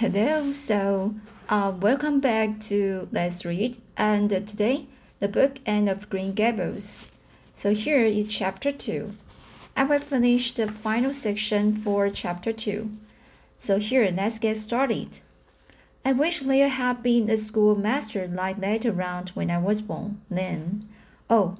[0.00, 1.14] Hello, so
[1.50, 4.86] uh, welcome back to Let's Read, and today
[5.18, 7.12] the book Anne of Green Gables.
[7.52, 9.12] So here is chapter 2.
[9.76, 12.92] I will finish the final section for chapter 2.
[13.58, 15.20] So here, let's get started.
[16.02, 20.22] I wish Leo had been a schoolmaster like that around when I was born.
[20.30, 20.88] Then,
[21.28, 21.58] oh,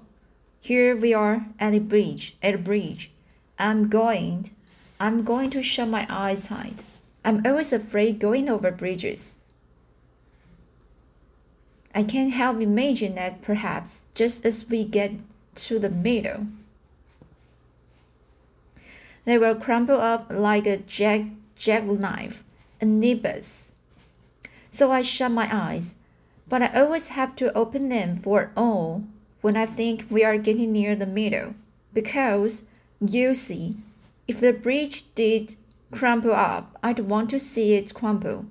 [0.61, 2.39] here we are at the bridge.
[2.43, 3.11] At the bridge,
[3.59, 4.51] I'm going.
[4.99, 6.83] I'm going to shut my eyes tight.
[7.25, 9.37] I'm always afraid going over bridges.
[11.95, 15.13] I can't help imagine that perhaps just as we get
[15.57, 16.47] to the middle,
[19.25, 21.23] they will crumple up like a jack
[21.57, 22.43] jackknife
[22.81, 23.73] and nib us.
[24.71, 25.97] So I shut my eyes,
[26.49, 29.05] but I always have to open them for all
[29.41, 31.55] when I think we are getting near the middle,
[31.93, 32.63] because,
[33.01, 33.77] you see,
[34.29, 35.57] if the bridge did
[35.91, 38.47] crumple up, I'd want to see it crumple.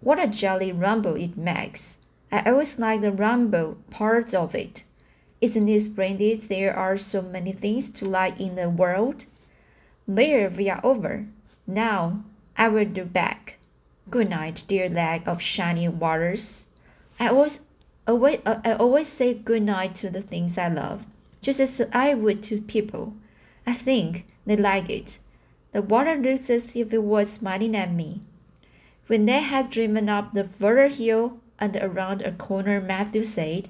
[0.00, 1.98] What a jolly rumble it makes!
[2.30, 4.84] I always like the rumble parts of it.
[5.40, 9.26] Isn't it splendid there are so many things to like in the world?
[10.08, 11.26] There we are over.
[11.66, 12.24] Now
[12.56, 13.58] I will do back.
[14.08, 16.68] Good night, dear lake of shining waters.
[17.18, 17.60] I always,
[18.06, 21.06] always, I always say good night to the things I love,
[21.40, 23.14] just as I would to people.
[23.66, 25.18] I think they like it.
[25.72, 28.20] The water looks as if it was smiling at me.
[29.06, 33.68] When they had driven up the further hill and around a corner, Matthew said,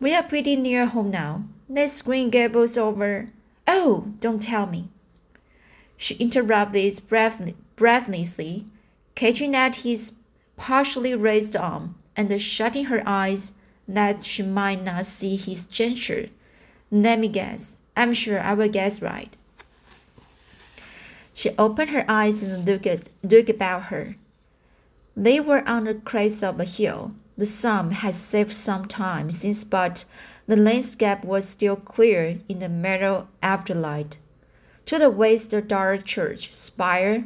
[0.00, 1.44] We are pretty near home now.
[1.68, 3.30] Let's Green Gables over.
[3.66, 4.88] Oh, don't tell me.
[5.96, 8.66] She interrupted breathlessly,
[9.14, 10.12] catching at his
[10.56, 13.52] partially raised arm and shutting her eyes
[13.88, 16.28] that she might not see his gesture.
[16.90, 17.80] Let me guess.
[17.96, 19.36] I'm sure I will guess right.
[21.34, 24.14] She opened her eyes and looked, looked about her.
[25.16, 27.12] They were on the crest of a hill.
[27.36, 30.04] The sun had set some time since, but
[30.46, 34.18] the landscape was still clear in the mellow afterlight.
[34.86, 37.24] To the west, the dark church spire.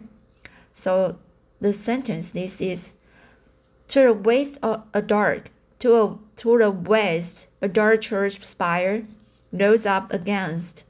[0.72, 1.18] So
[1.60, 2.94] the sentence this is
[3.88, 9.06] to the west a dark to a to the west a dark church spire
[9.52, 10.84] rose up against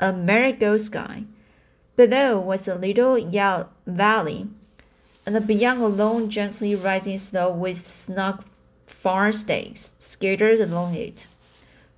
[0.00, 1.24] a marigold sky.
[1.98, 4.46] Below was a little yellow valley
[5.26, 8.44] and beyond a long, gently rising slope with snug
[8.86, 11.26] farm stakes scattered along it.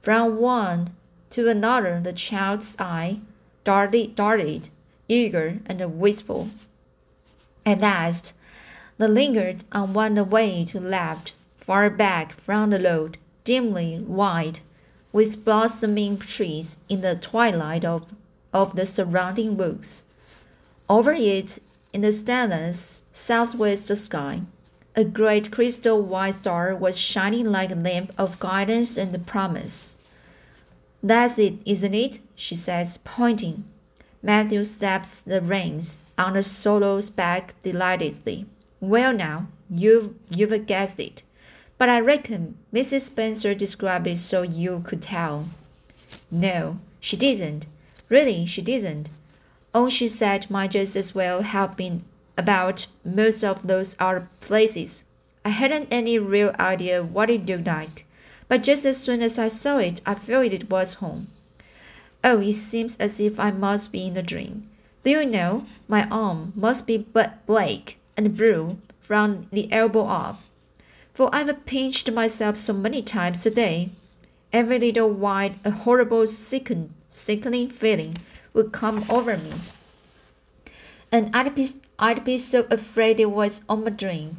[0.01, 0.97] From one
[1.29, 3.21] to another, the child's eye
[3.63, 4.71] darted, darted
[5.07, 6.49] eager and wistful.
[7.67, 8.33] At last,
[8.97, 14.63] they lingered on one away to left, far back from the road, dimly white,
[15.13, 18.07] with blossoming trees in the twilight of,
[18.53, 20.03] of the surrounding woods.
[20.89, 21.59] Over it
[21.93, 24.43] in the stillness southwest sky,
[24.97, 29.99] a great crystal white star was shining like a lamp of guidance and promise.
[31.03, 32.19] That's it, isn't it?
[32.35, 33.65] she says, pointing.
[34.23, 38.47] Matthew slaps the reins on the solo's back delightedly.
[38.81, 41.23] Well now, you've you've guessed it.
[41.79, 43.03] But I reckon Mrs.
[43.03, 45.49] Spencer described it so you could tell.
[46.31, 47.67] No, she didn't.
[48.11, 49.09] Really, she didn't.
[49.73, 52.05] All she said might just as well have been
[52.37, 55.05] about most of those other places.
[55.45, 58.05] I hadn't any real idea what it looked like,
[58.49, 61.29] but just as soon as I saw it, I felt it was home.
[62.23, 64.69] Oh, it seems as if I must be in a dream.
[65.05, 70.43] Do you know, my arm must be but black and blue from the elbow up,
[71.15, 73.91] for I've pinched myself so many times today.
[74.53, 78.17] Every little while, a horrible sicken, sickening feeling
[78.55, 79.53] would come over me.
[81.13, 84.39] And I'd be, I'd be so afraid it was all a dream.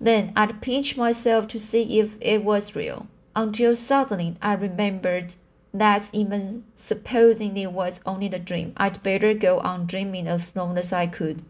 [0.00, 5.34] Then I'd pinch myself to see if it was real, until suddenly I remembered
[5.74, 10.78] that even supposing it was only a dream, I'd better go on dreaming as long
[10.78, 11.42] as I could.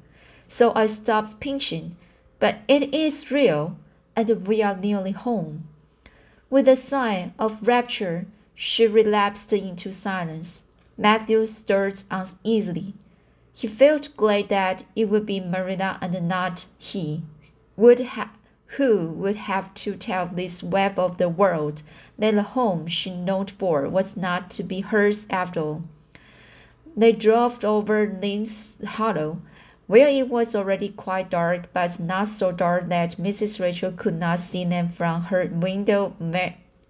[0.48, 1.96] So I stopped pinching,
[2.38, 3.76] but it is real,
[4.14, 5.68] and we are nearly home.
[6.48, 8.26] With a sigh of rapture,
[8.58, 10.64] she relapsed into silence.
[10.96, 12.94] Matthew stirred uneasily.
[13.52, 17.22] He felt glad that it would be Marina and not he
[17.76, 18.32] would ha-
[18.78, 21.82] who would have to tell this web of the world
[22.18, 25.82] that the home she longed for was not to be hers after all.
[26.96, 29.42] They drove over Lynde's Hollow,
[29.86, 33.60] where it was already quite dark, but not so dark that Mrs.
[33.60, 36.14] Rachel could not see them from her window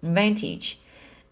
[0.01, 0.79] vantage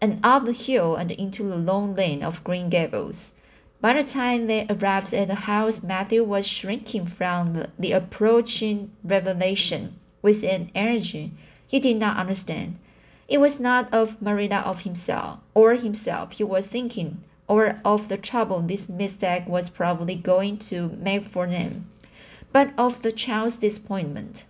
[0.00, 3.32] and up the hill and into the long lane of Green Gables.
[3.80, 9.98] By the time they arrived at the house, Matthew was shrinking from the, approaching revelation
[10.22, 11.32] with an energy
[11.66, 12.78] he did not understand.
[13.28, 18.16] It was not of Marina of himself or himself he was thinking, or of the
[18.16, 21.86] trouble this mistake was probably going to make for them,
[22.52, 24.44] but of the child's disappointment.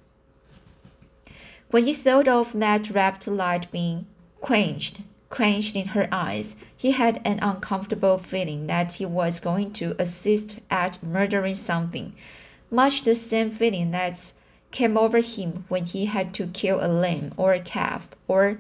[1.71, 4.07] When he thought of that rapt light being
[4.41, 5.01] quenched,
[5.37, 10.57] quenched in her eyes, he had an uncomfortable feeling that he was going to assist
[10.71, 12.15] at murdering something,
[12.71, 14.33] much the same feeling that
[14.71, 18.59] came over him when he had to kill a lamb or a calf or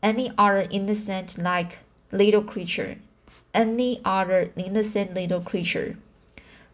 [0.00, 1.78] any other innocent like
[2.12, 2.98] little creature.
[3.52, 5.96] Any other innocent little creature.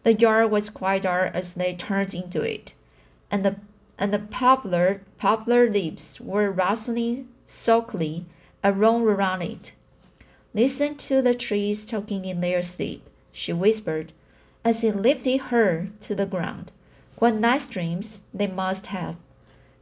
[0.03, 2.73] The yard was quite dark as they turned into it,
[3.31, 3.55] and the
[3.97, 8.25] and the poplar poplar leaves were rustling softly
[8.65, 9.71] around around it.
[10.53, 14.11] Listen to the trees talking in their sleep, she whispered,
[14.63, 16.71] as he lifted her to the ground.
[17.17, 19.15] What nice dreams they must have.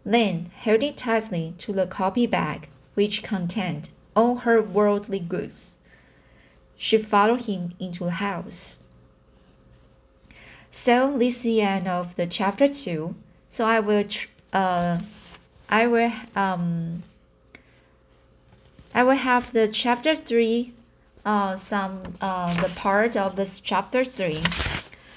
[0.06, 5.78] Then, holding tightly to the copy bag, which contained all her worldly goods,
[6.76, 8.78] she followed him into the house.
[10.70, 13.16] So this is the end of the chapter two.
[13.48, 14.06] So I will,
[14.52, 15.00] uh,
[15.70, 17.04] I will um,
[18.94, 20.74] I will have the chapter three,
[21.26, 24.44] uh, some uh the part of this chapter three.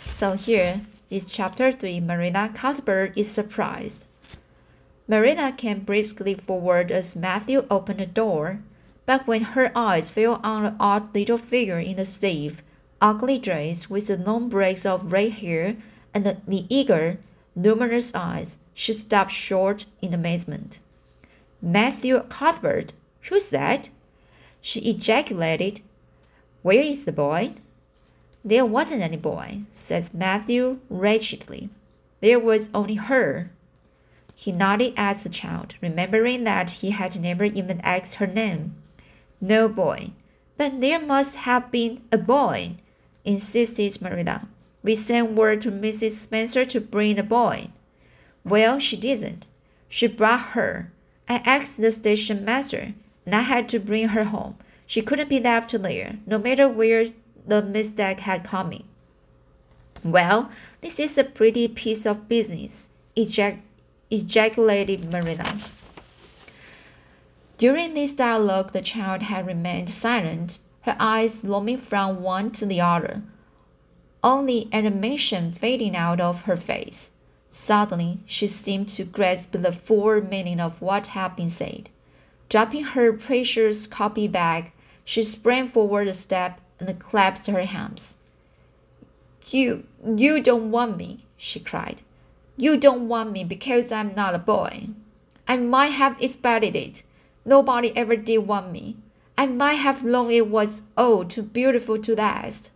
[0.09, 0.81] So here
[1.11, 4.07] is chapter 3 Marina Cuthbert is surprised.
[5.07, 8.61] Marina came briskly forward as Matthew opened the door,
[9.05, 12.63] but when her eyes fell on the odd little figure in the stiff,
[13.01, 15.77] ugly dress with the long braids of red hair
[16.13, 17.19] and the, the eager,
[17.55, 20.81] luminous eyes, she stopped short in amazement.
[21.63, 22.95] Matthew Cuthbert,
[23.29, 23.91] who's that?
[24.61, 25.81] She ejaculated.
[26.63, 27.55] Where is the boy?
[28.45, 31.69] There wasn't any boy, said Matthew wretchedly.
[32.21, 33.51] There was only her.
[34.35, 38.75] He nodded at the child, remembering that he had never even asked her name.
[39.41, 40.11] No boy.
[40.59, 42.77] But there must have been a boy,
[43.25, 44.49] insisted Marilla.
[44.83, 46.13] We sent word to Mrs.
[46.13, 47.71] Spencer to bring a boy.
[48.45, 49.47] Well, she didn't.
[49.89, 50.93] She brought her.
[51.29, 52.95] I asked the station master,
[53.27, 54.57] and I had to bring her home.
[54.87, 57.09] She couldn't be left there, no matter where
[57.47, 58.85] the mistake had coming.
[60.05, 60.51] Well,
[60.81, 63.61] this is a pretty piece of business, ejac
[64.09, 65.59] ejaculated Marina.
[67.59, 72.81] During this dialogue, the child had remained silent, her eyes roaming from one to the
[72.81, 73.23] other,
[74.23, 77.11] only animation fading out of her face.
[77.51, 81.89] Suddenly, she seemed to grasp the full meaning of what had been said.
[82.49, 84.73] Dropping her precious copy bag,
[85.05, 88.15] she sprang forward a step and clasped her hands.
[89.49, 92.03] You, you don't want me, she cried.
[92.57, 94.89] You don't want me because I'm not a boy.
[95.47, 97.03] I might have expected it.
[97.45, 98.97] Nobody ever did want me.
[99.39, 102.71] I might have known it was all too beautiful to last.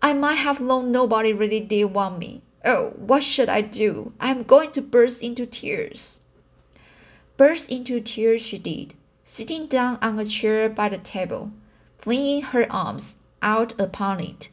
[0.00, 2.42] I might have known nobody really did want me.
[2.64, 4.12] Oh, what should I do?
[4.18, 6.20] I am going to burst into tears.
[7.42, 8.94] Burst into tears she did,
[9.24, 11.50] sitting down on a chair by the table,
[11.98, 14.48] flinging her arms out upon it,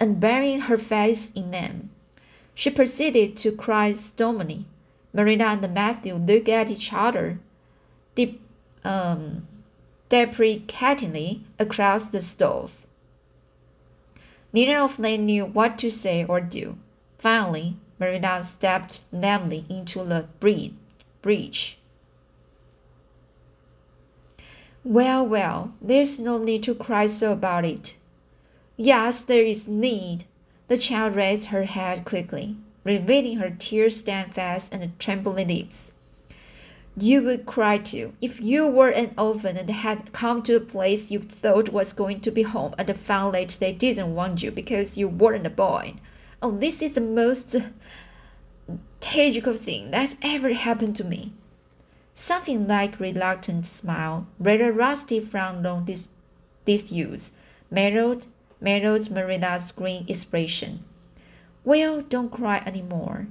[0.00, 1.90] and burying her face in them.
[2.54, 4.64] She proceeded to cry stormily.
[5.12, 7.40] Marina and Matthew looked at each other
[8.14, 8.40] de-
[8.84, 9.46] um,
[10.08, 12.72] deprecatingly across the stove.
[14.54, 16.78] Neither of them knew what to say or do.
[17.18, 20.26] Finally, Marina stepped lamely into the
[21.20, 21.76] breach.
[24.82, 27.96] Well, well, there's no need to cry so about it.
[28.78, 30.24] Yes, there is need.
[30.68, 35.92] The child raised her head quickly, revealing her tear-stained face and trembling lips.
[36.96, 41.10] You would cry too if you were an orphan and had come to a place
[41.10, 44.96] you thought was going to be home and found that they didn't want you because
[44.96, 45.94] you weren't a boy.
[46.42, 47.54] Oh, this is the most
[49.00, 51.32] tragical thing that ever happened to me.
[52.22, 56.10] Something like reluctant smile, rather rusty frown on this,
[56.66, 57.32] this youth,
[57.70, 58.26] mellowed
[58.60, 60.84] mellowed Marina's green expression.
[61.64, 63.26] Well, don't cry any more.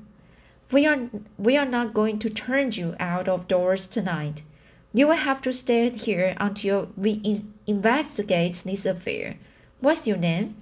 [0.71, 4.41] We are, we are not going to turn you out of doors tonight.
[4.91, 9.37] You will have to stay here until we in investigate this affair.
[9.81, 10.55] What's your name?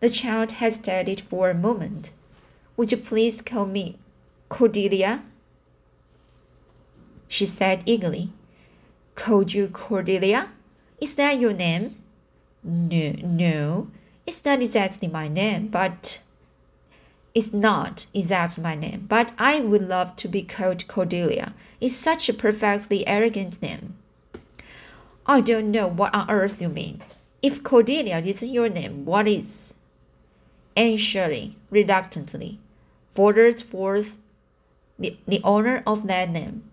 [0.00, 2.10] The child hesitated for a moment.
[2.76, 3.98] Would you please call me
[4.50, 5.22] Cordelia?
[7.30, 8.32] She said eagerly.
[9.14, 10.48] Called you Cordelia?
[11.00, 11.96] Is that your name?
[12.64, 13.88] No, no.
[14.26, 16.20] It's not exactly my name, but
[17.32, 21.54] it's not exactly my name, but I would love to be called Cordelia.
[21.80, 23.94] It's such a perfectly arrogant name.
[25.24, 27.00] I don't know what on earth you mean.
[27.42, 29.74] If Cordelia isn't your name, what is?
[30.76, 32.58] Anne Shirley reluctantly
[33.14, 34.18] faltered forth
[34.98, 36.64] the, the honor of that name.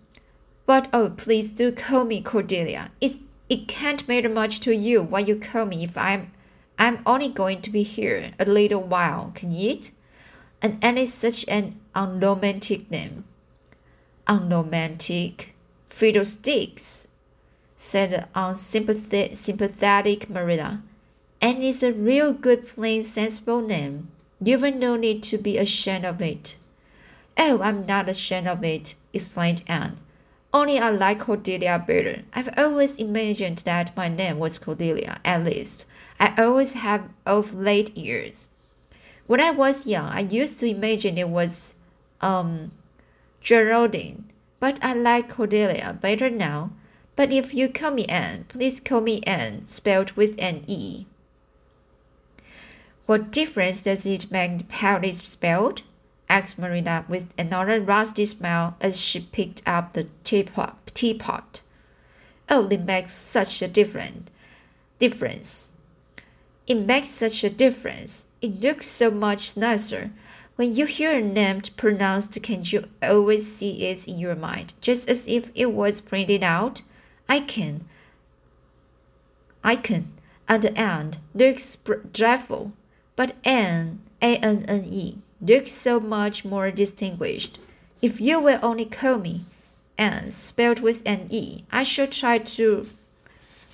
[0.67, 2.91] But oh, please do call me Cordelia.
[3.01, 3.17] It's,
[3.49, 6.31] it can't matter much to you what you call me if I'm
[6.79, 9.89] I'm only going to be here a little while, can it?
[10.61, 13.23] And Anne is such an unromantic name.
[14.27, 15.55] Unromantic
[15.87, 17.07] fiddlesticks,
[17.75, 20.83] said the unsympathetic Marilla.
[21.41, 24.09] And it's a real good, plain, sensible name.
[24.39, 26.57] You've no need to be ashamed of it.
[27.37, 29.97] Oh, I'm not ashamed of it, explained Anne.
[30.57, 32.23] Only I like Cordelia better.
[32.33, 35.85] I've always imagined that my name was Cordelia, at least.
[36.19, 38.49] I always have of late years.
[39.27, 41.75] When I was young, I used to imagine it was
[42.21, 42.71] um
[43.39, 46.71] Geraldine, but I like Cordelia better now.
[47.15, 51.05] But if you call me Anne, please call me Anne, spelled with an E.
[53.05, 55.83] What difference does it make how it's spelled?
[56.29, 60.77] Asked Marina with another rusty smile as she picked up the teapot.
[60.93, 61.61] teapot.
[62.49, 64.29] Oh, it makes such a difference.
[64.99, 65.69] Difference.
[66.65, 68.25] It makes such a difference.
[68.41, 70.11] It looks so much nicer.
[70.57, 75.09] When you hear a name pronounced, can you always see it in your mind, just
[75.09, 76.81] as if it was printed out?
[77.29, 77.87] I can.
[79.63, 80.13] I can.
[80.47, 81.77] And the end looks
[82.11, 82.73] dreadful.
[83.15, 87.59] But Anne, A-N-N-E, looks so much more distinguished.
[88.01, 89.45] If you will only call me
[89.97, 92.89] Anne, spelled with an E, I shall try to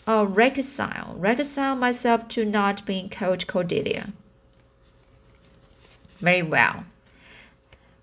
[0.08, 4.14] uh, reconcile, reconcile myself to not being called Cordelia.
[6.20, 6.86] Very well.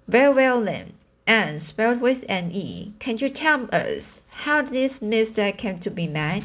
[0.07, 0.93] Very well then.
[1.27, 6.07] Anne, spelled with an E, can you tell us how this mistake came to be
[6.07, 6.45] made?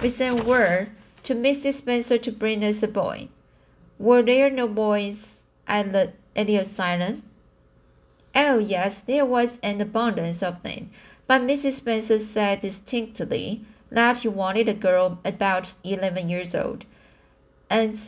[0.00, 0.90] We sent word
[1.24, 1.74] to Mrs.
[1.74, 3.28] Spencer to bring us a boy.
[3.98, 5.39] Were there no boys
[5.70, 7.22] at the, asylum?
[8.34, 10.90] Oh, yes, there was an abundance of them,
[11.26, 11.72] but Mrs.
[11.72, 16.84] Spencer said distinctly that you wanted a girl about 11 years old.
[17.68, 17.98] And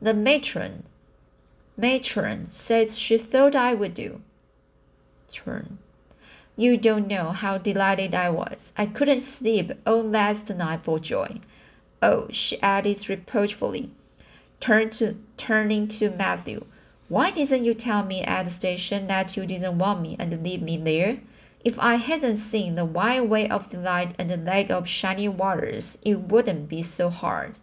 [0.00, 0.84] the matron,
[1.76, 4.20] matron says she thought I would do.
[5.30, 5.78] Turn.
[6.56, 8.72] You don't know how delighted I was.
[8.76, 11.40] I couldn't sleep all last night for joy.
[12.02, 13.90] Oh, she added reproachfully
[14.60, 16.64] turned to, turning to Matthew.
[17.10, 20.62] Why didn't you tell me at the station that you didn't want me and leave
[20.62, 21.18] me there?
[21.64, 25.98] If I hadn't seen the white way of delight and the lake of shining waters,
[26.04, 27.58] it wouldn't be so hard.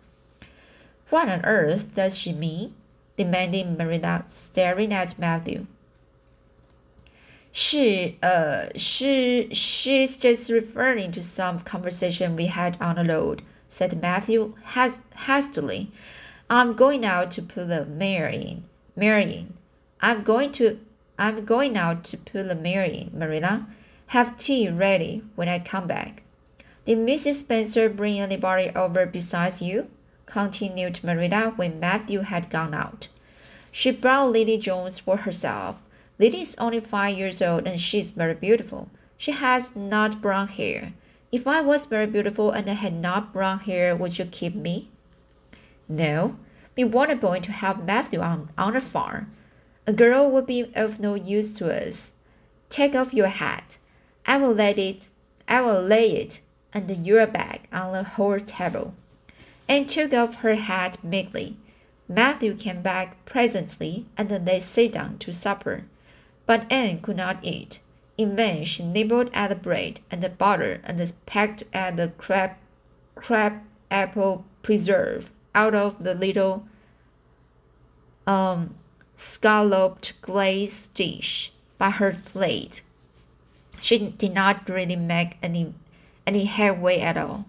[1.09, 2.75] What on earth does she mean?
[3.15, 5.65] demanded Marina, staring at Matthew.
[7.53, 14.01] She, uh, she, she's just referring to some conversation we had on the road, said
[14.01, 14.55] Matthew
[15.15, 15.89] hastily.
[16.49, 18.65] I'm going out to put the mare in.
[18.97, 19.53] Mare in.
[20.01, 20.79] I'm going to
[21.19, 23.67] I'm going out to put the mare in, Marilla.
[24.07, 26.23] Have tea ready when I come back.
[26.85, 27.41] Did Mrs.
[27.41, 29.89] Spencer bring anybody over besides you?
[30.25, 33.07] continued Marilla when Matthew had gone out.
[33.71, 35.77] She brought Lily Jones for herself.
[36.17, 38.89] Lily is only five years old and she's very beautiful.
[39.17, 40.93] She has not brown hair.
[41.31, 44.89] If I was very beautiful and I had not brown hair, would you keep me?
[45.87, 46.37] No,
[46.83, 49.31] a boy to help Matthew on, on the farm.
[49.87, 52.13] A girl would be of no use to us.
[52.69, 53.77] Take off your hat.
[54.25, 55.07] I will let it
[55.47, 56.41] I will lay it
[56.73, 58.93] under your bag on the hall table.
[59.69, 61.55] Anne took off her hat meekly.
[62.09, 65.85] Matthew came back presently, and they sat down to supper.
[66.45, 67.79] But Anne could not eat.
[68.17, 72.51] In vain she nibbled at the bread and the butter and pecked at the crab,
[73.15, 76.67] crab apple preserve out of the little
[78.27, 78.75] um,
[79.15, 82.83] scalloped glazed dish by her plate.
[83.81, 85.73] She did not really make any
[86.27, 87.45] any headway at all.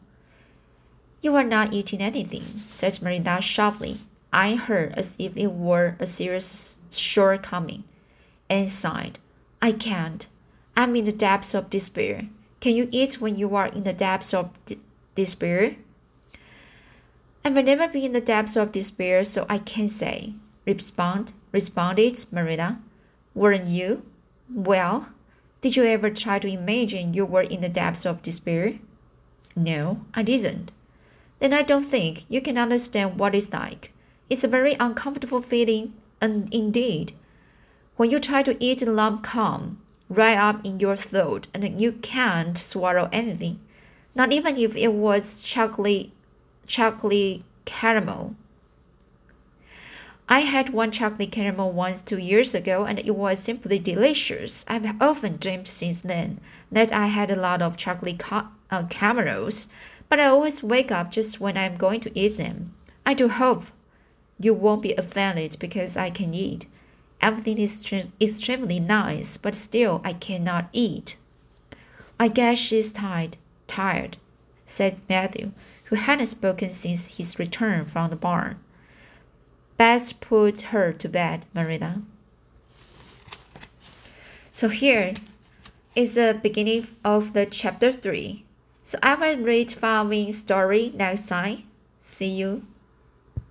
[1.20, 4.00] You are not eating anything, said Marilla sharply,
[4.32, 7.84] eyeing her as if it were a serious shortcoming,
[8.48, 9.18] and sighed.
[9.60, 10.28] I can't.
[10.76, 12.28] I'm in the depths of despair.
[12.60, 14.50] Can you eat when you are in the depths of
[15.16, 15.76] despair?
[17.48, 20.34] I may never be in the depths of despair, so I can't say.
[20.66, 22.78] Respond, responded Marilla.
[23.34, 24.02] Weren't you?
[24.52, 25.08] Well,
[25.62, 28.74] did you ever try to imagine you were in the depths of despair?
[29.56, 30.72] No, I didn't.
[31.38, 33.94] Then I don't think you can understand what it's like.
[34.28, 37.14] It's a very uncomfortable feeling, and indeed,
[37.96, 41.92] when you try to eat the lump come right up in your throat and you
[41.92, 43.58] can't swallow anything,
[44.14, 46.10] not even if it was chocolate,
[46.68, 48.36] chocolate caramel.
[50.28, 54.64] I had one chocolate caramel once two years ago and it was simply delicious.
[54.68, 56.38] I've often dreamed since then
[56.70, 59.68] that I had a lot of chocolate ca- uh, caramels,
[60.10, 62.74] but I always wake up just when I'm going to eat them.
[63.06, 63.64] I do hope
[64.38, 66.66] you won't be offended because I can eat.
[67.22, 71.16] Everything is extremely nice, but still I cannot eat.
[72.20, 74.18] I guess she's tired, tired,
[74.66, 75.52] said Matthew,
[75.88, 78.58] who hadn't spoken since his return from the barn.
[79.76, 82.02] Best put her to bed, Marilla.
[84.52, 85.14] So here
[85.94, 88.44] is the beginning of the chapter 3.
[88.82, 91.64] So I will read following story next time.
[92.00, 92.64] See you.